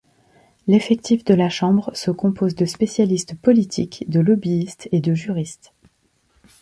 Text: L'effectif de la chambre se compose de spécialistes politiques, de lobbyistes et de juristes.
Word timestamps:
L'effectif 0.65 1.23
de 1.25 1.35
la 1.35 1.47
chambre 1.47 1.91
se 1.93 2.09
compose 2.09 2.55
de 2.55 2.65
spécialistes 2.65 3.35
politiques, 3.39 4.05
de 4.09 4.19
lobbyistes 4.19 4.89
et 4.91 4.99
de 4.99 5.13
juristes. 5.13 5.73